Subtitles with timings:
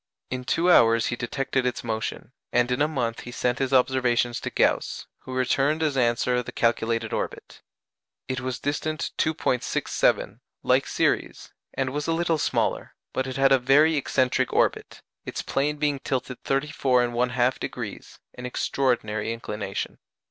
[0.31, 4.39] In two hours he detected its motion, and in a month he sent his observations
[4.39, 7.61] to Gauss, who returned as answer the calculated orbit.
[8.27, 13.59] It was distant 2·67, like Ceres, and was a little smaller, but it had a
[13.59, 19.99] very excentric orbit: its plane being tilted 34 1/2°, an extraordinary inclination.